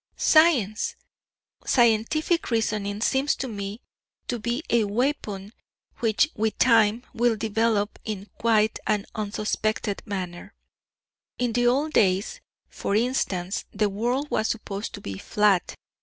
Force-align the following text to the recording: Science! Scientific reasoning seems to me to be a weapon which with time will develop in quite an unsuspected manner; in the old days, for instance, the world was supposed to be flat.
Science! 0.17 0.95
Scientific 1.63 2.49
reasoning 2.49 3.01
seems 3.01 3.35
to 3.35 3.47
me 3.47 3.81
to 4.27 4.39
be 4.39 4.63
a 4.71 4.83
weapon 4.85 5.53
which 5.99 6.27
with 6.35 6.57
time 6.57 7.03
will 7.13 7.35
develop 7.35 7.99
in 8.03 8.27
quite 8.39 8.79
an 8.87 9.05
unsuspected 9.13 10.01
manner; 10.07 10.55
in 11.37 11.53
the 11.53 11.67
old 11.67 11.93
days, 11.93 12.41
for 12.67 12.95
instance, 12.95 13.65
the 13.71 13.89
world 13.89 14.31
was 14.31 14.47
supposed 14.47 14.91
to 14.95 15.01
be 15.01 15.19
flat. 15.19 15.75